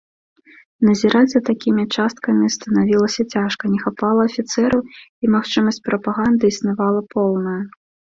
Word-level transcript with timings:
Назіраць 0.87 1.31
за 1.33 1.41
такімі 1.49 1.83
часткамі 1.97 2.47
станавілася 2.55 3.25
цяжка, 3.33 3.63
не 3.73 3.79
хапала 3.83 4.21
афіцэраў, 4.31 4.81
і 5.27 5.31
магчымасць 5.35 5.79
прапаганды 5.89 6.45
існавала 6.55 7.01
поўная. 7.13 7.55